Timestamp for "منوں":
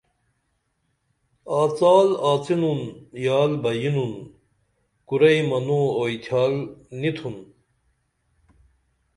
5.49-5.87